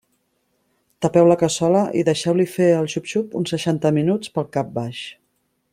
Tapeu 1.05 1.27
la 1.31 1.35
cassola 1.41 1.83
i 1.99 2.03
deixeu-li 2.07 2.47
fer 2.55 2.69
el 2.79 2.89
xup-xup 2.95 3.39
uns 3.41 3.55
seixanta 3.55 3.93
minuts 3.99 4.33
pel 4.39 4.49
cap 4.57 4.73
baix. 4.79 5.03